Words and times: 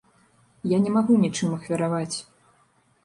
Я 0.71 0.79
не 0.85 0.93
магу 0.95 1.19
ні 1.25 1.29
чым 1.41 1.53
ахвяраваць. 1.59 2.17